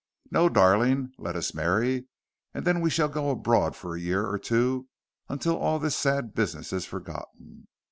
[0.31, 2.07] No, darling, let us marry,
[2.55, 4.87] and then we shall go abroad for a year or two
[5.29, 7.67] until all this sad business is forgotten.